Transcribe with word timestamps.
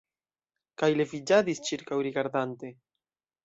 Kaj 0.83 0.89
leviĝadis, 1.01 1.63
ĉirkaŭrigardante. 1.69 2.77